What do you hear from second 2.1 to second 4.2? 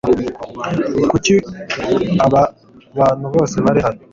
aba bantu bose bari hano